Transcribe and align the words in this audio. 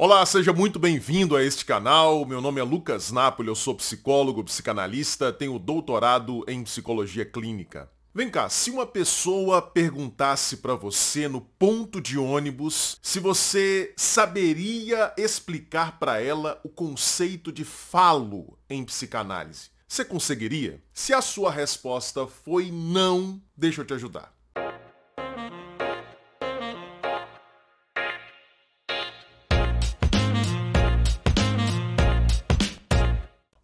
Olá, 0.00 0.24
seja 0.24 0.52
muito 0.52 0.78
bem-vindo 0.78 1.34
a 1.34 1.42
este 1.42 1.64
canal. 1.64 2.24
Meu 2.24 2.40
nome 2.40 2.60
é 2.60 2.62
Lucas 2.62 3.10
Napoli, 3.10 3.48
eu 3.48 3.56
sou 3.56 3.74
psicólogo, 3.74 4.44
psicanalista, 4.44 5.32
tenho 5.32 5.58
doutorado 5.58 6.44
em 6.46 6.62
psicologia 6.62 7.24
clínica. 7.24 7.90
Vem 8.14 8.30
cá, 8.30 8.48
se 8.48 8.70
uma 8.70 8.86
pessoa 8.86 9.60
perguntasse 9.60 10.58
para 10.58 10.76
você 10.76 11.26
no 11.26 11.40
ponto 11.40 12.00
de 12.00 12.16
ônibus 12.16 12.96
se 13.02 13.18
você 13.18 13.92
saberia 13.96 15.12
explicar 15.16 15.98
para 15.98 16.22
ela 16.22 16.60
o 16.62 16.68
conceito 16.68 17.50
de 17.50 17.64
falo 17.64 18.56
em 18.70 18.84
psicanálise, 18.84 19.70
você 19.88 20.04
conseguiria? 20.04 20.80
Se 20.94 21.12
a 21.12 21.20
sua 21.20 21.50
resposta 21.50 22.24
foi 22.24 22.70
não, 22.70 23.42
deixa 23.56 23.80
eu 23.80 23.84
te 23.84 23.94
ajudar. 23.94 24.37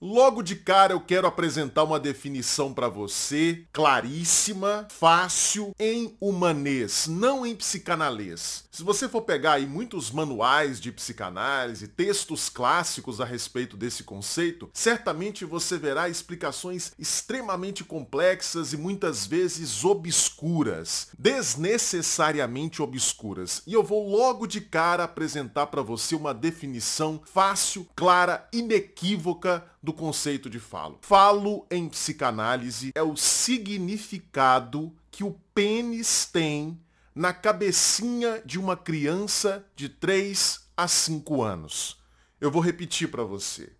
Logo 0.06 0.42
de 0.42 0.54
cara 0.54 0.92
eu 0.92 1.00
quero 1.00 1.26
apresentar 1.26 1.82
uma 1.82 1.98
definição 1.98 2.74
para 2.74 2.90
você, 2.90 3.64
claríssima, 3.72 4.86
fácil, 4.90 5.74
em 5.78 6.14
humanês, 6.20 7.06
não 7.06 7.46
em 7.46 7.56
psicanalês. 7.56 8.64
Se 8.70 8.82
você 8.82 9.08
for 9.08 9.22
pegar 9.22 9.54
aí 9.54 9.64
muitos 9.64 10.10
manuais 10.10 10.78
de 10.78 10.92
psicanálise, 10.92 11.88
textos 11.88 12.50
clássicos 12.50 13.18
a 13.18 13.24
respeito 13.24 13.78
desse 13.78 14.04
conceito, 14.04 14.68
certamente 14.74 15.46
você 15.46 15.78
verá 15.78 16.06
explicações 16.06 16.92
extremamente 16.98 17.82
complexas 17.82 18.74
e 18.74 18.76
muitas 18.76 19.24
vezes 19.24 19.86
obscuras, 19.86 21.08
desnecessariamente 21.18 22.82
obscuras. 22.82 23.62
E 23.66 23.72
eu 23.72 23.82
vou 23.82 24.06
logo 24.06 24.46
de 24.46 24.60
cara 24.60 25.04
apresentar 25.04 25.68
para 25.68 25.80
você 25.80 26.14
uma 26.14 26.34
definição 26.34 27.22
fácil, 27.24 27.88
clara, 27.96 28.46
inequívoca 28.52 29.64
do 29.82 29.93
conceito 29.94 30.50
de 30.50 30.60
falo. 30.60 30.98
Falo 31.02 31.66
em 31.70 31.88
psicanálise 31.88 32.92
é 32.94 33.02
o 33.02 33.16
significado 33.16 34.94
que 35.10 35.24
o 35.24 35.38
pênis 35.54 36.26
tem 36.26 36.80
na 37.14 37.32
cabecinha 37.32 38.42
de 38.44 38.58
uma 38.58 38.76
criança 38.76 39.64
de 39.76 39.88
3 39.88 40.68
a 40.76 40.88
5 40.88 41.42
anos. 41.42 42.02
Eu 42.40 42.50
vou 42.50 42.60
repetir 42.60 43.10
para 43.10 43.24
você. 43.24 43.72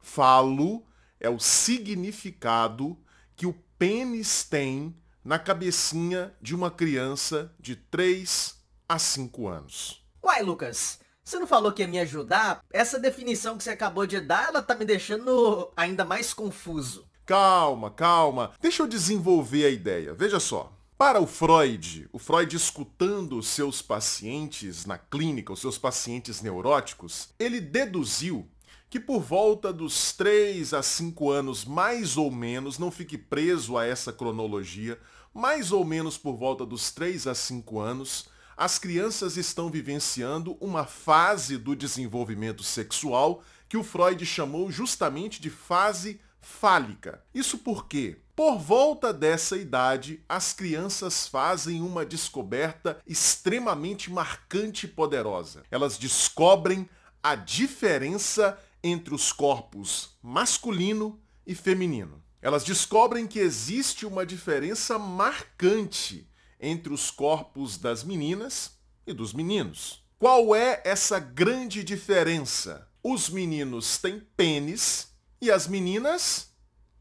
Falo 0.00 0.84
é 1.20 1.30
o 1.30 1.38
significado 1.38 2.98
que 3.36 3.46
o 3.46 3.52
pênis 3.78 4.42
tem 4.42 4.94
na 5.24 5.38
cabecinha 5.38 6.34
de 6.42 6.54
uma 6.54 6.70
criança 6.70 7.54
de 7.60 7.76
3 7.76 8.56
a 8.88 8.98
5 8.98 9.48
anos. 9.48 10.04
Uai, 10.22 10.42
Lucas, 10.42 10.98
você 11.24 11.38
não 11.38 11.46
falou 11.46 11.72
que 11.72 11.82
ia 11.82 11.88
me 11.88 12.00
ajudar? 12.00 12.64
Essa 12.72 12.98
definição 12.98 13.56
que 13.56 13.62
você 13.62 13.70
acabou 13.70 14.06
de 14.06 14.20
dar, 14.20 14.48
ela 14.48 14.60
tá 14.60 14.74
me 14.74 14.84
deixando 14.84 15.70
ainda 15.76 16.04
mais 16.04 16.34
confuso. 16.34 17.06
Calma, 17.24 17.90
calma. 17.90 18.52
Deixa 18.60 18.82
eu 18.82 18.88
desenvolver 18.88 19.64
a 19.66 19.70
ideia. 19.70 20.14
Veja 20.14 20.40
só. 20.40 20.72
Para 20.98 21.20
o 21.20 21.26
Freud, 21.26 22.08
o 22.12 22.18
Freud 22.18 22.54
escutando 22.54 23.38
os 23.38 23.48
seus 23.48 23.80
pacientes 23.80 24.84
na 24.84 24.98
clínica, 24.98 25.52
os 25.52 25.60
seus 25.60 25.78
pacientes 25.78 26.40
neuróticos, 26.40 27.30
ele 27.38 27.60
deduziu 27.60 28.48
que 28.88 29.00
por 29.00 29.20
volta 29.20 29.72
dos 29.72 30.12
3 30.12 30.74
a 30.74 30.82
5 30.82 31.30
anos, 31.30 31.64
mais 31.64 32.16
ou 32.16 32.30
menos, 32.30 32.78
não 32.78 32.90
fique 32.90 33.16
preso 33.16 33.78
a 33.78 33.86
essa 33.86 34.12
cronologia, 34.12 34.98
mais 35.32 35.72
ou 35.72 35.84
menos 35.84 36.18
por 36.18 36.36
volta 36.36 36.66
dos 36.66 36.92
3 36.92 37.26
a 37.26 37.34
5 37.34 37.80
anos, 37.80 38.28
as 38.62 38.78
crianças 38.78 39.36
estão 39.36 39.68
vivenciando 39.68 40.56
uma 40.60 40.86
fase 40.86 41.58
do 41.58 41.74
desenvolvimento 41.74 42.62
sexual 42.62 43.42
que 43.68 43.76
o 43.76 43.82
Freud 43.82 44.24
chamou 44.24 44.70
justamente 44.70 45.42
de 45.42 45.50
fase 45.50 46.20
fálica. 46.40 47.24
Isso 47.34 47.58
porque, 47.58 48.20
por 48.36 48.60
volta 48.60 49.12
dessa 49.12 49.56
idade, 49.56 50.22
as 50.28 50.52
crianças 50.52 51.26
fazem 51.26 51.82
uma 51.82 52.06
descoberta 52.06 53.00
extremamente 53.04 54.12
marcante 54.12 54.86
e 54.86 54.90
poderosa. 54.90 55.64
Elas 55.68 55.98
descobrem 55.98 56.88
a 57.20 57.34
diferença 57.34 58.56
entre 58.80 59.12
os 59.12 59.32
corpos 59.32 60.10
masculino 60.22 61.20
e 61.44 61.52
feminino. 61.52 62.22
Elas 62.40 62.62
descobrem 62.62 63.26
que 63.26 63.40
existe 63.40 64.06
uma 64.06 64.24
diferença 64.24 65.00
marcante 65.00 66.30
entre 66.62 66.92
os 66.92 67.10
corpos 67.10 67.76
das 67.76 68.04
meninas 68.04 68.78
e 69.04 69.12
dos 69.12 69.34
meninos. 69.34 70.02
Qual 70.18 70.54
é 70.54 70.80
essa 70.84 71.18
grande 71.18 71.82
diferença? 71.82 72.88
Os 73.02 73.28
meninos 73.28 73.98
têm 73.98 74.20
pênis 74.36 75.08
e 75.40 75.50
as 75.50 75.66
meninas 75.66 76.54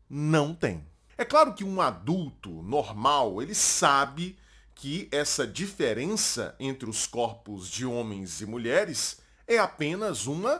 não 0.09 0.55
têm. 0.55 0.83
É 1.15 1.23
claro 1.23 1.53
que 1.53 1.63
um 1.63 1.79
adulto 1.79 2.49
normal, 2.63 3.39
ele 3.39 3.53
sabe 3.53 4.35
que 4.73 5.07
essa 5.11 5.45
diferença 5.45 6.55
entre 6.59 6.89
os 6.89 7.05
corpos 7.05 7.69
de 7.69 7.85
homens 7.85 8.41
e 8.41 8.47
mulheres 8.47 9.19
é 9.45 9.59
apenas 9.59 10.25
uma 10.25 10.59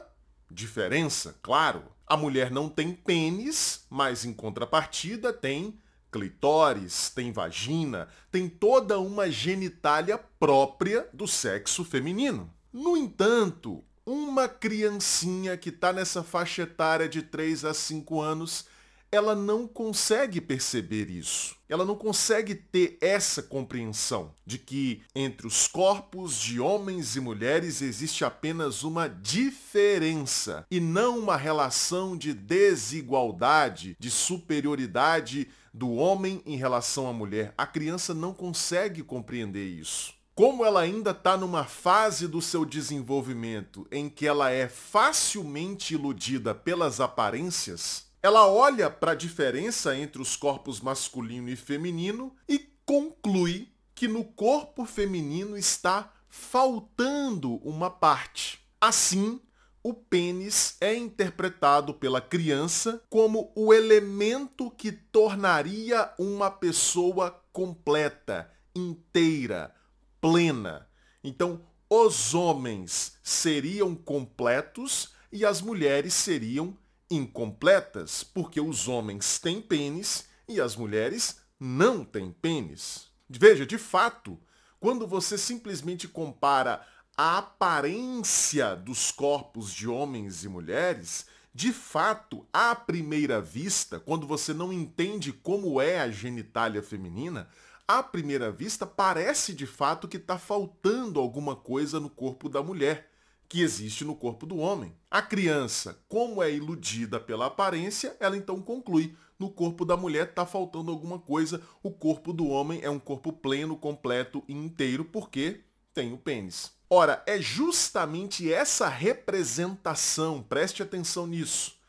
diferença, 0.52 1.36
claro. 1.42 1.84
A 2.06 2.16
mulher 2.16 2.52
não 2.52 2.70
tem 2.70 2.94
pênis, 2.94 3.86
mas 3.90 4.24
em 4.24 4.32
contrapartida 4.34 5.34
tem 5.34 5.80
clitóris, 6.12 7.10
tem 7.10 7.32
vagina, 7.32 8.08
tem 8.32 8.50
toda 8.50 9.00
uma 9.00 9.32
genitália 9.32 10.18
própria 10.40 11.08
do 11.14 11.28
sexo 11.28 11.86
feminino. 11.86 12.54
No 12.74 12.98
entanto, 12.98 13.84
uma 14.06 14.48
criancinha 14.48 15.56
que 15.56 15.70
está 15.70 15.94
nessa 15.94 16.24
faixa 16.24 16.64
etária 16.64 17.08
de 17.08 17.22
3 17.22 17.66
a 17.66 17.74
5 17.74 18.20
anos, 18.20 18.66
ela 19.12 19.36
não 19.36 19.68
consegue 19.68 20.40
perceber 20.40 21.10
isso. 21.10 21.56
Ela 21.68 21.84
não 21.84 21.96
consegue 21.96 22.56
ter 22.56 22.98
essa 23.02 23.44
compreensão 23.44 24.34
de 24.46 24.58
que 24.58 25.02
entre 25.14 25.46
os 25.46 25.68
corpos 25.68 26.38
de 26.38 26.62
homens 26.62 27.18
e 27.18 27.20
mulheres 27.20 27.82
existe 27.82 28.24
apenas 28.24 28.84
uma 28.84 29.10
diferença 29.10 30.66
e 30.72 30.80
não 30.80 31.20
uma 31.20 31.36
relação 31.36 32.18
de 32.18 32.34
desigualdade, 32.34 33.98
de 34.00 34.10
superioridade 34.10 35.50
do 35.74 35.92
homem 35.94 36.42
em 36.46 36.56
relação 36.56 37.08
à 37.08 37.14
mulher. 37.14 37.54
A 37.58 37.66
criança 37.66 38.14
não 38.14 38.34
consegue 38.34 39.04
compreender 39.04 39.66
isso. 39.66 40.14
Como 40.34 40.66
ela 40.66 40.82
ainda 40.82 41.12
está 41.12 41.38
numa 41.38 41.66
fase 41.66 42.28
do 42.28 42.42
seu 42.42 42.66
desenvolvimento 42.66 43.86
em 43.92 44.10
que 44.10 44.26
ela 44.26 44.50
é 44.50 44.68
facilmente 44.68 45.94
iludida 45.94 46.56
pelas 46.56 47.00
aparências, 47.00 48.06
ela 48.24 48.48
olha 48.48 48.90
para 48.90 49.12
a 49.12 49.16
diferença 49.16 49.96
entre 49.96 50.22
os 50.22 50.36
corpos 50.36 50.80
masculino 50.80 51.50
e 51.50 51.56
feminino 51.56 52.34
e 52.48 52.60
conclui 52.86 53.68
que 53.94 54.08
no 54.08 54.24
corpo 54.24 54.86
feminino 54.86 55.58
está 55.58 56.12
faltando 56.30 57.56
uma 57.58 57.90
parte. 57.90 58.60
Assim, 58.80 59.40
o 59.84 59.94
pênis 59.94 60.76
é 60.80 60.96
interpretado 60.96 61.94
pela 61.94 62.22
criança 62.22 63.02
como 63.10 63.52
o 63.56 63.74
elemento 63.74 64.70
que 64.70 64.92
tornaria 64.92 66.14
uma 66.20 66.52
pessoa 66.52 67.44
completa, 67.52 68.52
inteira, 68.76 69.74
plena. 70.20 70.88
Então, 71.24 71.62
os 71.90 72.34
homens 72.34 73.18
seriam 73.24 73.96
completos 73.96 75.14
e 75.32 75.46
as 75.46 75.62
mulheres 75.62 76.14
seriam 76.14 76.78
incompletas, 77.10 78.24
porque 78.24 78.62
os 78.62 78.88
homens 78.88 79.40
têm 79.40 79.62
pênis 79.62 80.26
e 80.48 80.62
as 80.62 80.76
mulheres 80.76 81.42
não 81.60 82.06
têm 82.06 82.32
pênis. 82.32 83.10
Veja, 83.30 83.66
de 83.66 83.78
fato, 83.78 84.40
quando 84.80 85.06
você 85.08 85.38
simplesmente 85.38 86.08
compara 86.08 86.86
a 87.24 87.38
aparência 87.38 88.76
dos 88.76 89.12
corpos 89.12 89.72
de 89.72 89.88
homens 89.88 90.44
e 90.44 90.50
mulheres, 90.50 91.28
de 91.54 91.72
fato, 91.72 92.48
à 92.52 92.74
primeira 92.74 93.40
vista, 93.40 94.00
quando 94.00 94.26
você 94.26 94.56
não 94.56 94.74
entende 94.74 95.32
como 95.32 95.80
é 95.80 96.00
a 96.00 96.10
genitália 96.10 96.82
feminina, 96.82 97.48
à 97.88 98.02
primeira 98.02 98.52
vista 98.52 98.88
parece 98.88 99.54
de 99.54 99.68
fato 99.68 100.08
que 100.08 100.18
está 100.18 100.40
faltando 100.40 101.20
alguma 101.20 101.56
coisa 101.56 102.00
no 102.00 102.10
corpo 102.10 102.50
da 102.50 102.64
mulher 102.64 103.12
que 103.48 103.62
existe 103.62 104.04
no 104.04 104.16
corpo 104.16 104.48
do 104.48 104.58
homem. 104.58 104.92
A 105.12 105.22
criança, 105.22 106.04
como 106.10 106.42
é 106.42 106.52
iludida 106.52 107.20
pela 107.20 107.46
aparência, 107.46 108.18
ela 108.20 108.36
então 108.36 108.60
conclui: 108.60 109.16
no 109.38 109.52
corpo 109.52 109.86
da 109.86 109.96
mulher 109.96 110.30
está 110.30 110.44
faltando 110.44 110.90
alguma 110.90 111.20
coisa, 111.20 111.62
o 111.84 111.92
corpo 111.92 112.34
do 112.34 112.48
homem 112.48 112.80
é 112.82 112.90
um 112.90 112.98
corpo 112.98 113.32
pleno, 113.32 113.78
completo 113.78 114.44
e 114.48 114.54
inteiro, 114.54 115.06
porque 115.06 115.62
tem 115.94 116.12
o 116.14 116.18
pênis. 116.18 116.81
Ora, 116.94 117.24
é 117.26 117.40
justamente 117.40 118.52
essa 118.52 118.90
representação, 118.90 120.44
preste 120.44 120.84
atenção 120.84 121.26
nisso, 121.26 121.80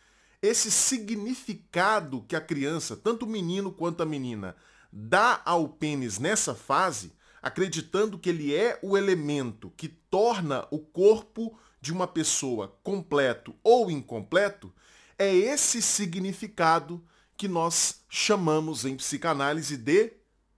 esse 0.41 0.71
significado 0.71 2.25
que 2.29 2.37
a 2.37 2.41
criança, 2.41 2.97
tanto 2.97 3.25
o 3.25 3.29
menino 3.29 3.73
quanto 3.73 4.01
a 4.01 4.07
menina, 4.07 4.55
dá 4.93 5.43
ao 5.45 5.69
pênis 5.69 6.21
nessa 6.21 6.55
fase, 6.55 7.13
acreditando 7.43 8.17
que 8.17 8.29
ele 8.29 8.55
é 8.55 8.79
o 8.81 8.97
elemento 8.97 9.73
que 9.77 9.89
torna 9.89 10.69
o 10.71 10.79
corpo 10.79 11.59
de 11.81 11.93
uma 11.93 12.07
pessoa 12.07 12.79
completo 12.85 13.57
ou 13.65 13.91
incompleto, 13.91 14.73
é 15.19 15.35
esse 15.35 15.83
significado 15.83 17.05
que 17.37 17.49
nós 17.49 18.05
chamamos 18.09 18.85
em 18.85 18.97
psicanálise 18.97 19.77
de 19.77 20.13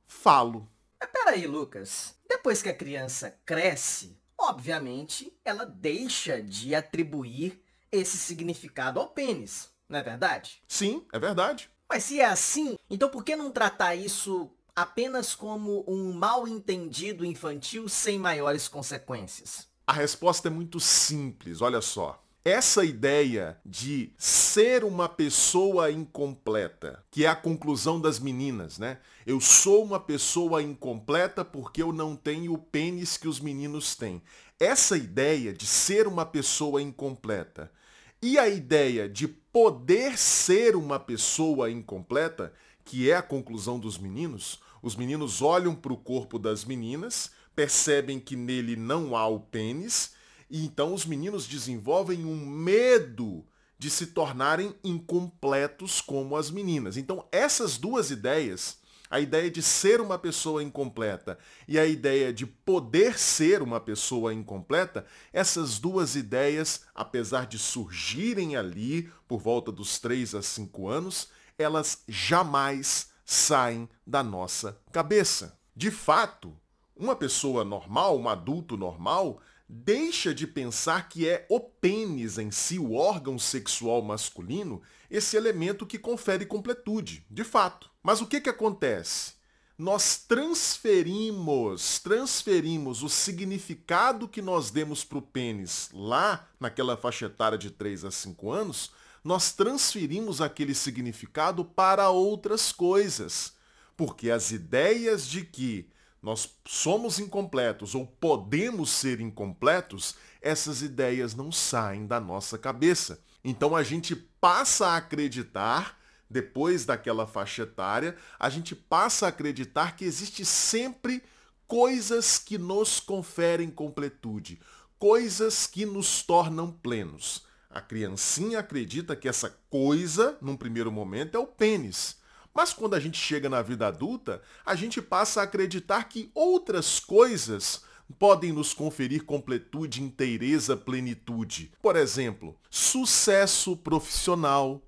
falo. 0.07 0.71
Mas 1.01 1.09
peraí, 1.11 1.47
Lucas. 1.47 2.15
Depois 2.29 2.61
que 2.61 2.69
a 2.69 2.77
criança 2.77 3.39
cresce, 3.47 4.23
obviamente 4.39 5.33
ela 5.45 5.65
deixa 5.65 6.43
de 6.43 6.75
atribuir 6.75 7.63
esse 7.91 8.17
significado 8.17 8.99
ao 8.99 9.09
pênis, 9.09 9.71
não 9.89 9.99
é 9.99 10.03
verdade? 10.03 10.63
Sim, 10.67 11.07
é 11.13 11.19
verdade. 11.19 11.71
Mas 11.89 12.05
se 12.05 12.21
é 12.21 12.25
assim, 12.25 12.77
então 12.89 13.09
por 13.09 13.25
que 13.25 13.37
não 13.37 13.51
tratar 13.51 13.95
isso 13.95 14.51
apenas 14.75 15.35
como 15.35 15.85
um 15.87 16.13
mal 16.13 16.49
entendido 16.49 17.25
infantil 17.25 17.89
sem 17.89 18.19
maiores 18.19 18.67
consequências? 18.67 19.69
A 19.87 19.93
resposta 19.93 20.49
é 20.49 20.51
muito 20.51 20.81
simples, 20.81 21.61
olha 21.61 21.81
só. 21.81 22.24
Essa 22.47 22.85
ideia 22.85 23.57
de 23.65 24.13
ser 24.19 24.85
uma 24.85 25.09
pessoa 25.09 25.91
incompleta, 25.91 27.03
que 27.11 27.25
é 27.25 27.29
a 27.29 27.35
conclusão 27.35 27.99
das 27.99 28.19
meninas, 28.19 28.79
né? 28.79 28.99
Eu 29.25 29.41
sou 29.41 29.83
uma 29.83 29.99
pessoa 29.99 30.63
incompleta 30.63 31.43
porque 31.43 31.83
eu 31.83 31.91
não 31.91 32.15
tenho 32.15 32.53
o 32.53 32.59
pênis 32.59 33.17
que 33.17 33.27
os 33.27 33.41
meninos 33.41 33.97
têm. 33.97 34.21
Essa 34.61 34.95
ideia 34.95 35.55
de 35.55 35.65
ser 35.65 36.07
uma 36.07 36.27
pessoa 36.27 36.83
incompleta 36.83 37.73
e 38.21 38.39
a 38.39 38.47
ideia 38.47 39.09
de 39.09 39.27
poder 39.27 40.19
ser 40.19 40.77
uma 40.77 41.01
pessoa 41.01 41.71
incompleta, 41.71 42.53
que 42.85 43.11
é 43.11 43.17
a 43.17 43.23
conclusão 43.23 43.79
dos 43.79 43.97
meninos, 43.97 44.61
os 44.83 44.95
meninos 44.95 45.41
olham 45.41 45.75
para 45.75 45.95
o 45.95 45.97
corpo 45.97 46.39
das 46.39 46.63
meninas, 46.67 47.31
percebem 47.57 48.21
que 48.21 48.37
nele 48.37 48.77
não 48.77 49.17
há 49.17 49.27
o 49.27 49.41
pênis 49.41 50.13
e 50.51 50.65
então 50.65 50.95
os 50.95 51.07
meninos 51.07 51.47
desenvolvem 51.47 52.25
um 52.25 52.47
medo 52.47 53.45
de 53.79 53.91
se 53.91 54.09
tornarem 54.09 54.75
incompletos 54.83 56.01
como 56.01 56.37
as 56.37 56.51
meninas. 56.51 56.97
Então 56.97 57.27
essas 57.31 57.77
duas 57.77 58.11
ideias, 58.11 58.79
a 59.11 59.21
ideia 59.21 59.51
de 59.51 59.63
ser 59.63 60.01
uma 60.01 60.19
pessoa 60.19 60.63
incompleta 60.63 61.39
e 61.69 61.79
a 61.79 61.87
ideia 61.87 62.33
de 62.33 62.47
poder 62.47 63.19
ser 63.19 63.63
uma 63.63 63.81
pessoa 63.81 64.33
incompleta, 64.33 65.05
essas 65.33 65.79
duas 65.79 66.17
ideias, 66.17 66.83
apesar 66.95 67.47
de 67.47 67.59
surgirem 67.59 68.57
ali 68.57 69.11
por 69.29 69.39
volta 69.39 69.71
dos 69.71 69.99
3 69.99 70.35
a 70.35 70.43
5 70.43 70.89
anos, 70.89 71.29
elas 71.59 72.03
jamais 72.09 73.09
saem 73.25 73.89
da 74.07 74.23
nossa 74.23 74.79
cabeça. 74.93 75.59
De 75.77 75.91
fato, 75.91 76.57
uma 76.97 77.17
pessoa 77.17 77.65
normal, 77.65 78.19
um 78.19 78.29
adulto 78.29 78.77
normal, 78.77 79.41
deixa 79.69 80.35
de 80.35 80.47
pensar 80.47 81.09
que 81.09 81.29
é 81.29 81.47
o 81.49 81.59
pênis 81.59 82.39
em 82.39 82.51
si, 82.51 82.79
o 82.79 82.95
órgão 82.95 83.39
sexual 83.39 84.03
masculino, 84.03 84.83
esse 85.11 85.37
elemento 85.37 85.87
que 85.87 85.99
confere 85.99 86.47
completude, 86.47 87.27
de 87.31 87.45
fato. 87.45 87.91
Mas 88.03 88.21
o 88.21 88.27
que, 88.27 88.41
que 88.41 88.51
acontece? 88.51 89.35
Nós 89.77 90.19
transferimos, 90.19 91.99
transferimos 91.99 93.03
o 93.03 93.09
significado 93.09 94.29
que 94.29 94.41
nós 94.41 94.71
demos 94.71 95.03
para 95.03 95.19
o 95.19 95.23
pênis 95.23 95.89
lá 95.93 96.49
naquela 96.61 96.97
faixa 96.97 97.27
etária 97.27 97.59
de 97.59 97.71
3 97.71 98.05
a 98.05 98.11
5 98.11 98.53
anos, 98.53 98.93
nós 99.25 99.53
transferimos 99.53 100.41
aquele 100.41 100.75
significado 100.75 101.65
para 101.65 102.11
outras 102.11 102.71
coisas. 102.71 103.55
Porque 103.97 104.31
as 104.31 104.53
ideias 104.53 105.27
de 105.27 105.45
que 105.45 105.89
nós 106.25 106.57
somos 106.67 107.19
incompletos 107.19 107.95
ou 107.95 108.07
podemos 108.07 108.89
ser 108.89 109.21
incompletos, 109.21 110.15
essas 110.41 110.81
ideias 110.81 111.35
não 111.35 111.53
saem 111.53 112.07
da 112.07 112.19
nossa 112.19 112.57
cabeça. 112.57 113.21
Então 113.45 113.77
a 113.77 113.83
gente 113.83 114.17
passa 114.17 114.87
a 114.87 114.97
acreditar, 114.97 116.01
depois 116.29 116.87
daquela 116.87 117.27
faixa 117.27 117.65
etária, 117.65 118.17
a 118.41 118.49
gente 118.49 118.75
passa 118.75 119.27
a 119.27 119.29
acreditar 119.29 119.97
que 119.97 120.07
existe 120.07 120.47
sempre 120.47 121.23
coisas 121.67 122.39
que 122.39 122.57
nos 122.57 123.01
conferem 123.01 123.71
completude, 123.71 124.59
coisas 124.99 125.67
que 125.67 125.85
nos 125.85 126.23
tornam 126.23 126.73
plenos. 126.73 127.45
A 127.69 127.83
criancinha 127.83 128.61
acredita 128.61 129.15
que 129.15 129.29
essa 129.29 129.55
coisa, 129.69 130.39
num 130.41 130.57
primeiro 130.57 130.91
momento, 130.91 131.37
é 131.37 131.39
o 131.39 131.47
pênis. 131.47 132.17
Mas 132.55 132.73
quando 132.73 132.95
a 132.95 133.01
gente 133.01 133.19
chega 133.19 133.49
na 133.49 133.61
vida 133.61 133.89
adulta, 133.89 134.41
a 134.65 134.77
gente 134.77 135.03
passa 135.03 135.41
a 135.41 135.45
acreditar 135.45 136.05
que 136.05 136.31
outras 136.33 137.01
coisas 137.01 137.83
podem 138.19 138.53
nos 138.53 138.73
conferir 138.73 139.25
completude, 139.25 140.03
inteireza, 140.03 140.77
plenitude. 140.77 141.73
Por 141.83 141.97
exemplo, 141.97 142.57
sucesso 142.71 143.77
profissional. 143.77 144.81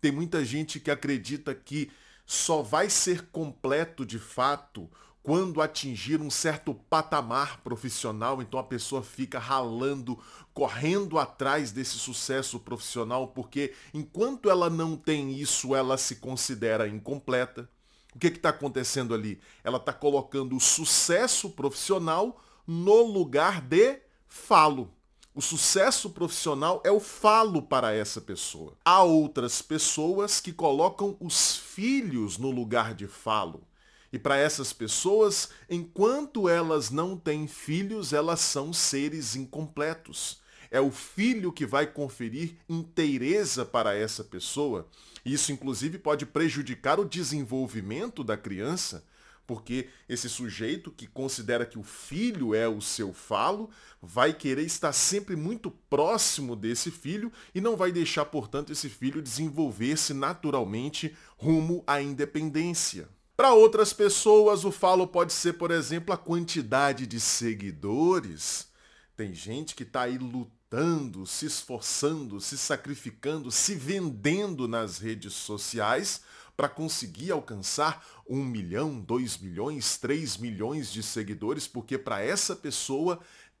Tem 0.00 0.10
muita 0.10 0.44
gente 0.44 0.80
que 0.80 0.90
acredita 0.90 1.54
que 1.54 1.92
só 2.26 2.60
vai 2.60 2.90
ser 2.90 3.28
completo 3.30 4.04
de 4.04 4.18
fato 4.18 4.90
quando 5.22 5.62
atingir 5.62 6.20
um 6.20 6.30
certo 6.30 6.74
patamar 6.74 7.60
profissional, 7.60 8.42
então 8.42 8.58
a 8.58 8.64
pessoa 8.64 9.02
fica 9.02 9.38
ralando, 9.38 10.18
correndo 10.52 11.18
atrás 11.18 11.70
desse 11.70 11.96
sucesso 11.96 12.58
profissional, 12.58 13.28
porque 13.28 13.72
enquanto 13.94 14.50
ela 14.50 14.68
não 14.68 14.96
tem 14.96 15.32
isso, 15.32 15.74
ela 15.74 15.96
se 15.96 16.16
considera 16.16 16.88
incompleta. 16.88 17.68
O 18.14 18.18
que 18.18 18.26
está 18.26 18.50
acontecendo 18.50 19.14
ali? 19.14 19.40
Ela 19.62 19.78
está 19.78 19.92
colocando 19.92 20.56
o 20.56 20.60
sucesso 20.60 21.50
profissional 21.50 22.42
no 22.66 23.02
lugar 23.02 23.60
de 23.62 24.00
falo. 24.28 24.92
O 25.34 25.40
sucesso 25.40 26.10
profissional 26.10 26.82
é 26.84 26.90
o 26.90 27.00
falo 27.00 27.62
para 27.62 27.94
essa 27.94 28.20
pessoa. 28.20 28.74
Há 28.84 29.02
outras 29.02 29.62
pessoas 29.62 30.40
que 30.40 30.52
colocam 30.52 31.16
os 31.18 31.56
filhos 31.56 32.36
no 32.36 32.50
lugar 32.50 32.92
de 32.92 33.06
falo. 33.06 33.66
E 34.12 34.18
para 34.18 34.36
essas 34.36 34.72
pessoas, 34.72 35.48
enquanto 35.70 36.48
elas 36.48 36.90
não 36.90 37.16
têm 37.16 37.48
filhos, 37.48 38.12
elas 38.12 38.40
são 38.40 38.72
seres 38.72 39.34
incompletos. 39.34 40.42
É 40.70 40.80
o 40.80 40.90
filho 40.90 41.52
que 41.52 41.64
vai 41.64 41.86
conferir 41.86 42.56
inteireza 42.68 43.64
para 43.64 43.94
essa 43.94 44.22
pessoa. 44.22 44.86
Isso, 45.24 45.50
inclusive, 45.50 45.98
pode 45.98 46.26
prejudicar 46.26 47.00
o 47.00 47.04
desenvolvimento 47.04 48.22
da 48.22 48.36
criança, 48.36 49.04
porque 49.46 49.88
esse 50.08 50.28
sujeito 50.28 50.90
que 50.90 51.06
considera 51.06 51.64
que 51.64 51.78
o 51.78 51.82
filho 51.82 52.54
é 52.54 52.68
o 52.68 52.80
seu 52.80 53.12
falo 53.12 53.70
vai 54.00 54.32
querer 54.32 54.62
estar 54.62 54.92
sempre 54.92 55.36
muito 55.36 55.70
próximo 55.70 56.54
desse 56.54 56.90
filho 56.90 57.32
e 57.54 57.60
não 57.60 57.76
vai 57.76 57.92
deixar, 57.92 58.24
portanto, 58.26 58.72
esse 58.72 58.88
filho 58.88 59.22
desenvolver-se 59.22 60.12
naturalmente 60.12 61.16
rumo 61.36 61.82
à 61.86 62.00
independência. 62.00 63.08
Para 63.42 63.54
outras 63.54 63.92
pessoas, 63.92 64.64
o 64.64 64.70
falo 64.70 65.04
pode 65.04 65.32
ser, 65.32 65.54
por 65.54 65.72
exemplo, 65.72 66.14
a 66.14 66.16
quantidade 66.16 67.08
de 67.08 67.18
seguidores. 67.18 68.68
Tem 69.16 69.34
gente 69.34 69.74
que 69.74 69.82
está 69.82 70.02
aí 70.02 70.16
lutando, 70.16 71.26
se 71.26 71.46
esforçando, 71.46 72.40
se 72.40 72.56
sacrificando, 72.56 73.50
se 73.50 73.74
vendendo 73.74 74.68
nas 74.68 74.98
redes 74.98 75.32
sociais 75.32 76.20
para 76.56 76.68
conseguir 76.68 77.32
alcançar 77.32 78.06
um 78.28 78.44
milhão, 78.44 79.00
dois 79.00 79.36
milhões, 79.36 79.98
três 79.98 80.36
milhões 80.36 80.92
de 80.92 81.02
seguidores, 81.02 81.66
porque 81.66 81.98
para 81.98 82.22
essa 82.22 82.54
pessoa 82.54 83.18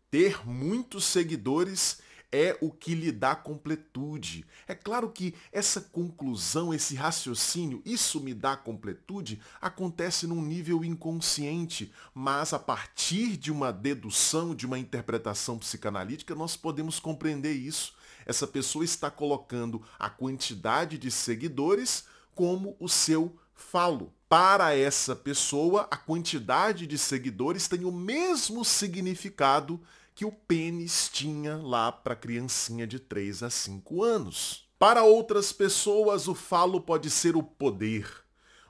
ter 0.08 0.46
muitos 0.46 1.06
seguidores 1.06 1.98
é 2.32 2.56
o 2.62 2.70
que 2.70 2.94
lhe 2.94 3.12
dá 3.12 3.36
completude. 3.36 4.46
É 4.66 4.74
claro 4.74 5.10
que 5.10 5.34
essa 5.52 5.80
conclusão, 5.80 6.72
esse 6.72 6.94
raciocínio, 6.94 7.82
isso 7.84 8.18
me 8.20 8.32
dá 8.32 8.56
completude, 8.56 9.40
acontece 9.60 10.26
num 10.26 10.40
nível 10.40 10.82
inconsciente, 10.82 11.92
mas 12.14 12.54
a 12.54 12.58
partir 12.58 13.36
de 13.36 13.52
uma 13.52 13.70
dedução, 13.70 14.54
de 14.54 14.64
uma 14.64 14.78
interpretação 14.78 15.58
psicanalítica, 15.58 16.34
nós 16.34 16.56
podemos 16.56 16.98
compreender 16.98 17.52
isso. 17.52 17.94
Essa 18.24 18.46
pessoa 18.46 18.84
está 18.84 19.10
colocando 19.10 19.82
a 19.98 20.08
quantidade 20.08 20.96
de 20.96 21.10
seguidores 21.10 22.04
como 22.34 22.76
o 22.80 22.88
seu 22.88 23.36
falo. 23.54 24.12
Para 24.28 24.74
essa 24.74 25.14
pessoa, 25.14 25.86
a 25.90 25.96
quantidade 25.96 26.86
de 26.86 26.96
seguidores 26.96 27.68
tem 27.68 27.84
o 27.84 27.92
mesmo 27.92 28.64
significado 28.64 29.78
que 30.22 30.26
o 30.26 30.30
pênis 30.30 31.10
tinha 31.12 31.56
lá 31.56 31.90
para 31.90 32.14
criancinha 32.14 32.86
de 32.86 33.00
3 33.00 33.42
a 33.42 33.50
5 33.50 34.04
anos. 34.04 34.68
Para 34.78 35.02
outras 35.02 35.52
pessoas, 35.52 36.28
o 36.28 36.34
falo 36.36 36.80
pode 36.80 37.10
ser 37.10 37.34
o 37.34 37.42
poder. 37.42 38.08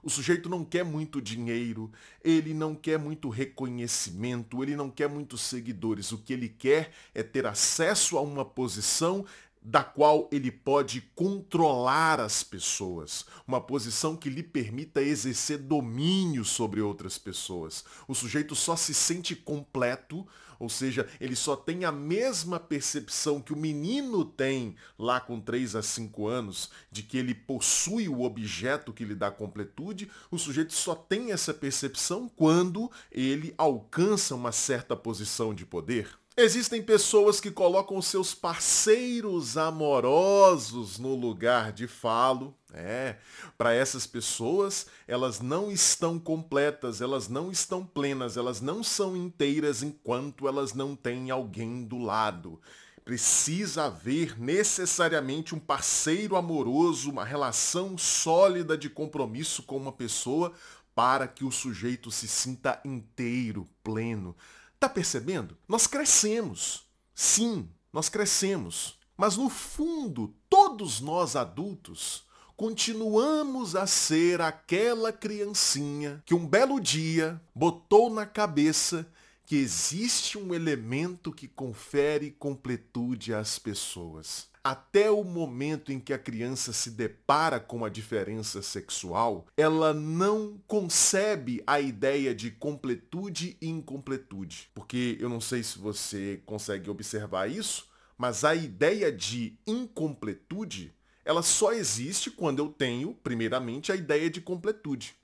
O 0.03 0.09
sujeito 0.09 0.49
não 0.49 0.65
quer 0.65 0.83
muito 0.83 1.21
dinheiro, 1.21 1.93
ele 2.25 2.55
não 2.55 2.75
quer 2.75 2.99
muito 2.99 3.29
reconhecimento, 3.29 4.63
ele 4.63 4.75
não 4.75 4.89
quer 4.89 5.11
muitos 5.11 5.43
seguidores. 5.43 6.11
O 6.11 6.17
que 6.17 6.33
ele 6.33 6.49
quer 6.49 6.91
é 7.15 7.23
ter 7.23 7.47
acesso 7.47 8.17
a 8.17 8.23
uma 8.23 8.47
posição 8.47 9.27
da 9.61 9.85
qual 9.85 10.31
ele 10.33 10.51
pode 10.51 11.03
controlar 11.15 12.19
as 12.19 12.43
pessoas, 12.43 13.27
uma 13.47 13.61
posição 13.61 14.17
que 14.17 14.31
lhe 14.31 14.43
permita 14.43 15.03
exercer 15.03 15.59
domínio 15.59 16.47
sobre 16.47 16.81
outras 16.81 17.19
pessoas. 17.19 17.85
O 18.09 18.15
sujeito 18.15 18.57
só 18.57 18.75
se 18.75 18.95
sente 18.95 19.37
completo 19.37 20.27
ou 20.63 20.69
seja, 20.69 21.09
ele 21.21 21.35
só 21.35 21.57
tem 21.57 21.85
a 21.85 21.91
mesma 21.91 22.61
percepção 22.61 23.41
que 23.41 23.53
o 23.53 23.57
menino 23.57 24.25
tem 24.25 24.77
lá 24.97 25.21
com 25.21 25.41
3 25.41 25.75
a 25.75 25.83
5 25.83 26.29
anos, 26.29 26.71
de 26.89 27.03
que 27.03 27.19
ele 27.19 27.35
possui 27.35 28.09
o 28.09 28.23
objeto 28.23 28.93
que 28.93 29.05
lhe 29.05 29.17
dá 29.17 29.29
completude, 29.29 30.09
o 30.31 30.39
sujeito 30.39 30.73
só 30.73 30.95
tem 30.95 31.33
essa 31.33 31.53
percepção 31.53 32.29
quando 32.29 32.89
ele 33.11 33.53
alcança 33.59 34.37
uma 34.37 34.53
certa 34.53 34.95
posição 34.95 35.53
de 35.53 35.67
poder. 35.67 36.22
Existem 36.43 36.83
pessoas 36.83 37.41
que 37.41 37.53
colocam 37.53 38.03
seus 38.03 38.35
parceiros 38.35 39.57
amorosos 39.57 40.99
no 40.99 41.15
lugar 41.15 41.71
de 41.71 41.87
falo. 41.87 42.53
É, 42.75 43.17
para 43.57 43.73
essas 43.73 44.09
pessoas, 44.09 44.89
elas 45.07 45.39
não 45.41 45.71
estão 45.71 46.19
completas, 46.19 47.01
elas 47.01 47.29
não 47.29 47.53
estão 47.53 47.87
plenas, 47.87 48.37
elas 48.37 48.61
não 48.61 48.83
são 48.83 49.17
inteiras 49.17 49.85
enquanto 49.85 50.49
elas 50.49 50.75
não 50.75 50.97
têm 50.97 51.31
alguém 51.31 51.85
do 51.85 51.99
lado. 51.99 52.61
Precisa 53.05 53.85
haver 53.85 54.37
necessariamente 54.37 55.55
um 55.55 55.61
parceiro 55.61 56.35
amoroso, 56.35 57.09
uma 57.09 57.25
relação 57.25 57.97
sólida 57.97 58.77
de 58.77 58.91
compromisso 58.91 59.63
com 59.63 59.77
uma 59.77 59.93
pessoa 59.93 60.53
para 60.93 61.29
que 61.29 61.45
o 61.45 61.53
sujeito 61.53 62.11
se 62.11 62.27
sinta 62.27 62.81
inteiro, 62.85 63.69
pleno. 63.85 64.35
Tá 64.83 64.89
percebendo? 64.89 65.57
Nós 65.69 65.87
crescemos. 65.87 66.89
Sim, 67.15 67.69
nós 67.93 68.09
crescemos. 68.09 68.99
Mas 69.17 69.37
no 69.37 69.49
fundo, 69.49 70.35
todos 70.51 71.01
nós 71.01 71.37
adultos 71.37 72.25
continuamos 72.57 73.77
a 73.77 73.87
ser 73.87 74.41
aquela 74.41 75.13
criancinha 75.13 76.21
que 76.27 76.35
um 76.35 76.45
belo 76.45 76.81
dia 76.81 77.41
botou 77.55 78.11
na 78.11 78.27
cabeça 78.27 79.07
que 79.47 79.55
existe 79.55 80.37
um 80.37 80.53
elemento 80.53 81.31
que 81.31 81.47
confere 81.47 82.33
completude 82.33 83.33
às 83.33 83.61
pessoas 83.61 84.49
até 84.65 85.11
o 85.11 85.25
momento 85.25 85.91
em 85.91 85.99
que 85.99 86.13
a 86.13 86.19
criança 86.19 86.73
se 86.73 86.91
depara 86.91 87.59
com 87.59 87.85
a 87.85 87.89
diferença 87.89 88.63
sexual, 88.63 89.47
ela 89.57 89.93
não 89.93 90.61
concebe 90.67 91.63
a 91.67 91.81
ideia 91.81 92.35
de 92.35 92.51
completude 92.51 93.57
e 93.61 93.69
incompletude. 93.69 94.71
Porque 94.75 95.17
eu 95.21 95.29
não 95.29 95.41
sei 95.41 95.63
se 95.63 95.79
você 95.79 96.41
consegue 96.47 96.89
observar 96.89 97.51
isso, 97.51 97.89
mas 98.17 98.45
a 98.45 98.55
ideia 98.55 99.11
de 99.11 99.59
incompletude, 99.67 100.95
ela 101.25 101.43
só 101.43 101.73
existe 101.73 102.31
quando 102.31 102.61
eu 102.61 102.69
tenho, 102.69 103.15
primeiramente, 103.15 103.91
a 103.91 103.97
ideia 103.97 104.31
de 104.31 104.41
completude. 104.41 105.17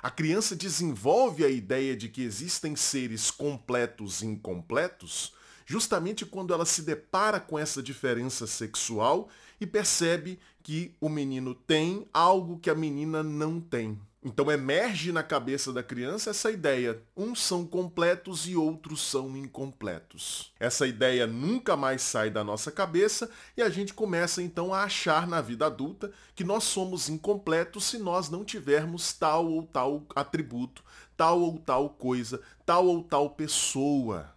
A 0.00 0.10
criança 0.10 0.54
desenvolve 0.54 1.44
a 1.44 1.48
ideia 1.48 1.96
de 1.96 2.08
que 2.08 2.22
existem 2.22 2.76
seres 2.76 3.30
completos 3.30 4.22
e 4.22 4.26
incompletos 4.26 5.32
justamente 5.64 6.26
quando 6.26 6.52
ela 6.52 6.64
se 6.64 6.82
depara 6.82 7.40
com 7.40 7.58
essa 7.58 7.82
diferença 7.82 8.46
sexual 8.46 9.28
e 9.60 9.66
percebe 9.66 10.38
que 10.62 10.94
o 11.00 11.08
menino 11.08 11.54
tem 11.54 12.06
algo 12.12 12.58
que 12.58 12.70
a 12.70 12.74
menina 12.74 13.22
não 13.22 13.60
tem. 13.60 13.98
Então 14.26 14.50
emerge 14.50 15.12
na 15.12 15.22
cabeça 15.22 15.70
da 15.70 15.82
criança 15.82 16.30
essa 16.30 16.50
ideia. 16.50 17.02
Uns 17.14 17.42
são 17.42 17.66
completos 17.66 18.48
e 18.48 18.56
outros 18.56 19.02
são 19.02 19.36
incompletos. 19.36 20.50
Essa 20.58 20.86
ideia 20.86 21.26
nunca 21.26 21.76
mais 21.76 22.00
sai 22.00 22.30
da 22.30 22.42
nossa 22.42 22.72
cabeça 22.72 23.30
e 23.54 23.60
a 23.60 23.68
gente 23.68 23.92
começa 23.92 24.42
então 24.42 24.72
a 24.72 24.84
achar 24.84 25.26
na 25.26 25.42
vida 25.42 25.66
adulta 25.66 26.10
que 26.34 26.42
nós 26.42 26.64
somos 26.64 27.10
incompletos 27.10 27.84
se 27.84 27.98
nós 27.98 28.30
não 28.30 28.46
tivermos 28.46 29.12
tal 29.12 29.46
ou 29.46 29.64
tal 29.64 30.02
atributo, 30.16 30.82
tal 31.14 31.42
ou 31.42 31.58
tal 31.58 31.90
coisa, 31.90 32.40
tal 32.64 32.86
ou 32.86 33.02
tal 33.02 33.28
pessoa. 33.28 34.33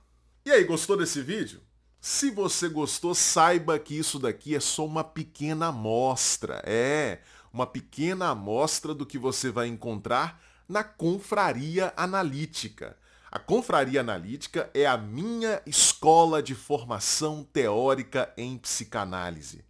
E 0.47 0.51
aí, 0.53 0.63
gostou 0.63 0.95
desse 0.95 1.21
vídeo? 1.21 1.59
Se 1.99 2.31
você 2.31 2.69
gostou, 2.69 3.13
saiba 3.13 3.77
que 3.77 3.99
isso 3.99 4.17
daqui 4.17 4.55
é 4.55 4.61
só 4.61 4.85
uma 4.85 5.03
pequena 5.03 5.67
amostra. 5.67 6.63
É, 6.65 7.19
uma 7.51 7.67
pequena 7.67 8.29
amostra 8.29 8.93
do 8.93 9.05
que 9.05 9.17
você 9.17 9.51
vai 9.51 9.67
encontrar 9.67 10.41
na 10.65 10.85
Confraria 10.85 11.91
Analítica. 11.97 12.97
A 13.29 13.37
Confraria 13.37 13.99
Analítica 13.99 14.69
é 14.73 14.85
a 14.85 14.97
minha 14.97 15.61
escola 15.65 16.41
de 16.41 16.55
formação 16.55 17.43
teórica 17.43 18.33
em 18.37 18.57
psicanálise. 18.57 19.65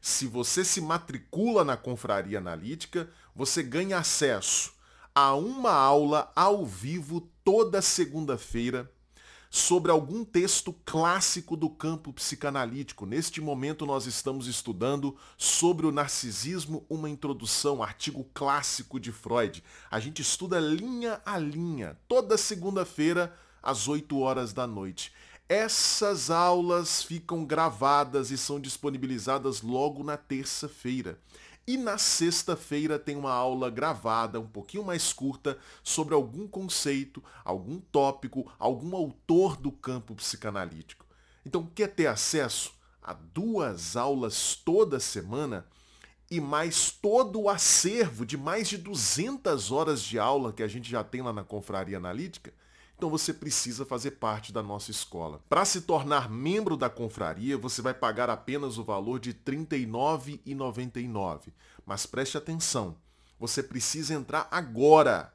Se 0.00 0.26
você 0.26 0.64
se 0.64 0.80
matricula 0.80 1.66
na 1.66 1.76
Confraria 1.76 2.38
Analítica, 2.38 3.10
você 3.36 3.62
ganha 3.62 3.98
acesso 3.98 4.72
a 5.14 5.34
uma 5.34 5.72
aula 5.72 6.32
ao 6.34 6.64
vivo 6.64 7.30
toda 7.44 7.82
segunda-feira 7.82 8.90
sobre 9.54 9.92
algum 9.92 10.24
texto 10.24 10.74
clássico 10.84 11.56
do 11.56 11.70
campo 11.70 12.12
psicanalítico. 12.12 13.06
Neste 13.06 13.40
momento 13.40 13.86
nós 13.86 14.04
estamos 14.04 14.48
estudando 14.48 15.16
sobre 15.38 15.86
o 15.86 15.92
narcisismo, 15.92 16.84
uma 16.90 17.08
introdução, 17.08 17.80
artigo 17.80 18.26
clássico 18.34 18.98
de 18.98 19.12
Freud. 19.12 19.62
A 19.88 20.00
gente 20.00 20.20
estuda 20.20 20.58
linha 20.58 21.22
a 21.24 21.38
linha, 21.38 21.96
toda 22.08 22.36
segunda-feira 22.36 23.32
às 23.62 23.86
8 23.86 24.18
horas 24.18 24.52
da 24.52 24.66
noite. 24.66 25.12
Essas 25.48 26.30
aulas 26.32 27.04
ficam 27.04 27.44
gravadas 27.44 28.32
e 28.32 28.36
são 28.36 28.58
disponibilizadas 28.58 29.62
logo 29.62 30.02
na 30.02 30.16
terça-feira. 30.16 31.16
E 31.66 31.78
na 31.78 31.96
sexta-feira 31.96 32.98
tem 32.98 33.16
uma 33.16 33.32
aula 33.32 33.70
gravada, 33.70 34.38
um 34.38 34.46
pouquinho 34.46 34.84
mais 34.84 35.12
curta, 35.12 35.58
sobre 35.82 36.14
algum 36.14 36.46
conceito, 36.46 37.24
algum 37.42 37.80
tópico, 37.80 38.52
algum 38.58 38.94
autor 38.94 39.56
do 39.56 39.72
campo 39.72 40.14
psicanalítico. 40.14 41.06
Então, 41.44 41.66
quer 41.66 41.88
ter 41.88 42.06
acesso 42.06 42.74
a 43.02 43.14
duas 43.14 43.96
aulas 43.96 44.54
toda 44.54 45.00
semana 45.00 45.66
e 46.30 46.40
mais 46.40 46.90
todo 46.90 47.40
o 47.40 47.48
acervo 47.48 48.26
de 48.26 48.36
mais 48.36 48.68
de 48.68 48.78
200 48.78 49.70
horas 49.70 50.02
de 50.02 50.18
aula 50.18 50.52
que 50.52 50.62
a 50.62 50.68
gente 50.68 50.90
já 50.90 51.04
tem 51.04 51.22
lá 51.22 51.32
na 51.32 51.44
Confraria 51.44 51.96
Analítica? 51.96 52.52
Então 52.96 53.10
você 53.10 53.34
precisa 53.34 53.84
fazer 53.84 54.12
parte 54.12 54.52
da 54.52 54.62
nossa 54.62 54.90
escola. 54.90 55.40
Para 55.48 55.64
se 55.64 55.82
tornar 55.82 56.30
membro 56.30 56.76
da 56.76 56.88
confraria, 56.88 57.58
você 57.58 57.82
vai 57.82 57.92
pagar 57.92 58.30
apenas 58.30 58.78
o 58.78 58.84
valor 58.84 59.18
de 59.18 59.30
R$ 59.30 59.38
39,99. 59.44 61.48
Mas 61.84 62.06
preste 62.06 62.38
atenção, 62.38 62.96
você 63.38 63.62
precisa 63.62 64.14
entrar 64.14 64.48
agora, 64.50 65.34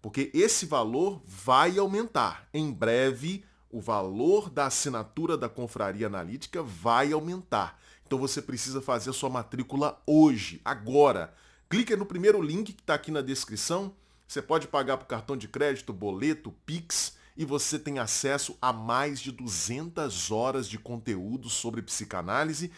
porque 0.00 0.30
esse 0.32 0.66
valor 0.66 1.20
vai 1.26 1.78
aumentar. 1.78 2.48
Em 2.54 2.72
breve, 2.72 3.44
o 3.70 3.80
valor 3.80 4.48
da 4.48 4.66
assinatura 4.66 5.36
da 5.36 5.48
confraria 5.48 6.06
analítica 6.06 6.62
vai 6.62 7.12
aumentar. 7.12 7.78
Então 8.06 8.18
você 8.18 8.40
precisa 8.40 8.80
fazer 8.80 9.10
a 9.10 9.12
sua 9.12 9.30
matrícula 9.30 10.00
hoje, 10.06 10.60
agora. 10.64 11.34
Clique 11.68 11.94
no 11.94 12.06
primeiro 12.06 12.42
link 12.42 12.72
que 12.72 12.80
está 12.80 12.94
aqui 12.94 13.10
na 13.10 13.20
descrição 13.20 13.94
você 14.30 14.40
pode 14.40 14.68
pagar 14.68 14.96
por 14.96 15.06
cartão 15.06 15.36
de 15.36 15.48
crédito, 15.48 15.92
boleto, 15.92 16.54
Pix 16.64 17.16
e 17.36 17.44
você 17.44 17.80
tem 17.80 17.98
acesso 17.98 18.56
a 18.62 18.72
mais 18.72 19.18
de 19.18 19.32
200 19.32 20.30
horas 20.30 20.68
de 20.68 20.78
conteúdo 20.78 21.50
sobre 21.50 21.82
psicanálise 21.82 22.70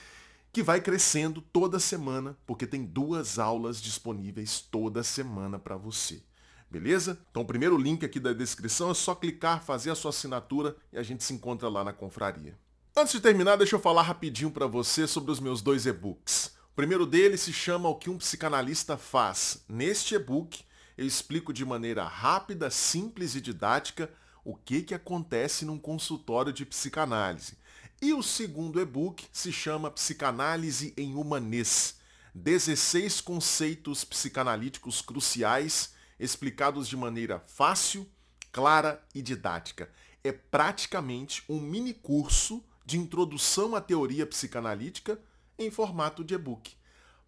que 0.50 0.62
vai 0.62 0.80
crescendo 0.80 1.42
toda 1.42 1.78
semana, 1.78 2.38
porque 2.46 2.66
tem 2.66 2.86
duas 2.86 3.38
aulas 3.38 3.82
disponíveis 3.82 4.62
toda 4.62 5.02
semana 5.02 5.58
para 5.58 5.76
você. 5.76 6.22
Beleza? 6.70 7.20
Então 7.30 7.42
o 7.42 7.46
primeiro 7.46 7.76
link 7.76 8.02
aqui 8.02 8.18
da 8.18 8.32
descrição 8.32 8.90
é 8.90 8.94
só 8.94 9.14
clicar, 9.14 9.62
fazer 9.62 9.90
a 9.90 9.94
sua 9.94 10.08
assinatura 10.08 10.74
e 10.90 10.96
a 10.96 11.02
gente 11.02 11.22
se 11.22 11.34
encontra 11.34 11.68
lá 11.68 11.84
na 11.84 11.92
confraria. 11.92 12.56
Antes 12.96 13.12
de 13.12 13.20
terminar, 13.20 13.56
deixa 13.56 13.76
eu 13.76 13.80
falar 13.80 14.00
rapidinho 14.00 14.50
para 14.50 14.66
você 14.66 15.06
sobre 15.06 15.30
os 15.30 15.38
meus 15.38 15.60
dois 15.60 15.84
e-books. 15.84 16.56
O 16.72 16.74
primeiro 16.74 17.04
deles 17.04 17.42
se 17.42 17.52
chama 17.52 17.90
O 17.90 17.96
que 17.96 18.08
um 18.08 18.16
psicanalista 18.16 18.96
faz. 18.96 19.62
Neste 19.68 20.14
e-book, 20.14 20.64
eu 21.02 21.06
explico 21.06 21.52
de 21.52 21.64
maneira 21.64 22.04
rápida, 22.04 22.70
simples 22.70 23.34
e 23.34 23.40
didática 23.40 24.08
o 24.44 24.54
que, 24.54 24.82
que 24.82 24.94
acontece 24.94 25.64
num 25.64 25.78
consultório 25.78 26.52
de 26.52 26.64
psicanálise. 26.64 27.58
E 28.00 28.12
o 28.12 28.22
segundo 28.22 28.80
e-book 28.80 29.26
se 29.32 29.52
chama 29.52 29.90
Psicanálise 29.90 30.94
em 30.96 31.14
Humanês. 31.14 31.96
16 32.34 33.20
conceitos 33.20 34.04
psicanalíticos 34.04 35.02
cruciais 35.02 35.94
explicados 36.18 36.88
de 36.88 36.96
maneira 36.96 37.40
fácil, 37.40 38.08
clara 38.50 39.04
e 39.14 39.20
didática. 39.20 39.90
É 40.24 40.32
praticamente 40.32 41.42
um 41.48 41.60
mini 41.60 41.92
curso 41.92 42.64
de 42.86 42.96
introdução 42.96 43.74
à 43.74 43.80
teoria 43.80 44.26
psicanalítica 44.26 45.20
em 45.58 45.70
formato 45.70 46.24
de 46.24 46.34
e-book. 46.34 46.76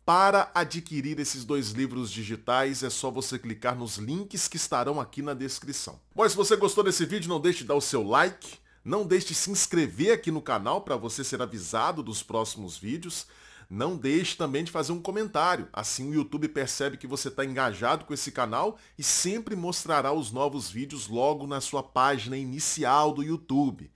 Para 0.04 0.50
adquirir 0.54 1.18
esses 1.18 1.46
dois 1.46 1.70
livros 1.70 2.12
digitais 2.12 2.82
é 2.82 2.90
só 2.90 3.10
você 3.10 3.38
clicar 3.38 3.74
nos 3.74 3.96
links 3.96 4.46
que 4.46 4.58
estarão 4.58 5.00
aqui 5.00 5.22
na 5.22 5.32
descrição. 5.32 5.98
Bom, 6.14 6.28
se 6.28 6.36
você 6.36 6.56
gostou 6.56 6.84
desse 6.84 7.06
vídeo, 7.06 7.26
não 7.26 7.40
deixe 7.40 7.60
de 7.60 7.64
dar 7.64 7.74
o 7.74 7.80
seu 7.80 8.02
like, 8.02 8.58
não 8.84 9.06
deixe 9.06 9.28
de 9.28 9.34
se 9.34 9.50
inscrever 9.50 10.12
aqui 10.12 10.30
no 10.30 10.42
canal 10.42 10.82
para 10.82 10.94
você 10.94 11.24
ser 11.24 11.40
avisado 11.40 12.02
dos 12.02 12.22
próximos 12.22 12.76
vídeos. 12.76 13.26
Não 13.70 13.96
deixe 13.96 14.36
também 14.36 14.62
de 14.62 14.70
fazer 14.70 14.92
um 14.92 15.00
comentário, 15.00 15.70
assim 15.72 16.10
o 16.10 16.14
YouTube 16.14 16.48
percebe 16.48 16.98
que 16.98 17.06
você 17.06 17.28
está 17.28 17.42
engajado 17.42 18.04
com 18.04 18.12
esse 18.12 18.30
canal 18.30 18.76
e 18.98 19.02
sempre 19.02 19.56
mostrará 19.56 20.12
os 20.12 20.30
novos 20.30 20.68
vídeos 20.68 21.08
logo 21.08 21.46
na 21.46 21.62
sua 21.62 21.82
página 21.82 22.36
inicial 22.36 23.10
do 23.10 23.22
YouTube. 23.22 23.90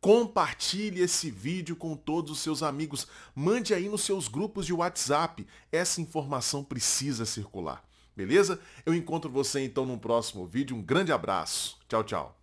Compartilhe 0.00 1.02
esse 1.02 1.30
vídeo 1.30 1.76
com 1.76 1.94
todos 1.94 2.30
os 2.30 2.38
seus 2.38 2.62
amigos. 2.62 3.06
Mande 3.34 3.74
aí 3.74 3.88
nos 3.88 4.02
seus 4.02 4.28
grupos 4.28 4.64
de 4.64 4.72
WhatsApp. 4.72 5.46
Essa 5.70 6.00
informação 6.00 6.64
precisa 6.64 7.26
circular. 7.26 7.84
Beleza? 8.16 8.58
Eu 8.84 8.94
encontro 8.94 9.30
você 9.30 9.60
então 9.60 9.84
no 9.84 9.98
próximo 9.98 10.46
vídeo. 10.46 10.76
Um 10.76 10.82
grande 10.82 11.12
abraço. 11.12 11.78
Tchau, 11.88 12.02
tchau. 12.02 12.39